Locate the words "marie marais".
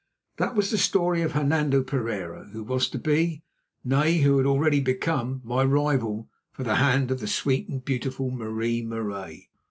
8.31-9.47